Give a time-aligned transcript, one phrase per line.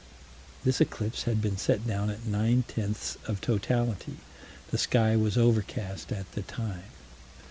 [0.63, 4.17] This eclipse had been set down at nine tenths of totality.
[4.71, 6.85] The sky was overcast at the time.